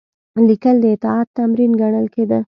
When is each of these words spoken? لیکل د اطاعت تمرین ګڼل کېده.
لیکل 0.47 0.75
د 0.81 0.85
اطاعت 0.95 1.27
تمرین 1.37 1.71
ګڼل 1.81 2.05
کېده. 2.15 2.39